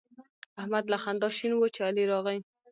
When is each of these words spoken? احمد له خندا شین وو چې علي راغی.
احمد 0.61 0.85
له 0.91 0.97
خندا 1.03 1.29
شین 1.37 1.51
وو 1.55 1.67
چې 1.75 1.79
علي 1.87 2.03
راغی. 2.11 2.37